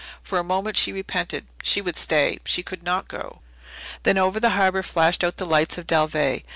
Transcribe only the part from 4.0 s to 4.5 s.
Then over the